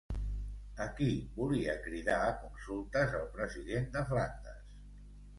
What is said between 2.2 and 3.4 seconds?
a consultes el